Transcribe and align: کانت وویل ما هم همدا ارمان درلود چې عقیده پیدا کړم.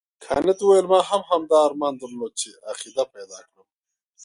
کانت 0.25 0.57
وویل 0.61 0.85
ما 0.91 0.99
هم 1.09 1.21
همدا 1.31 1.57
ارمان 1.67 1.93
درلود 2.01 2.33
چې 2.41 2.49
عقیده 2.71 3.03
پیدا 3.15 3.39
کړم. 3.47 3.67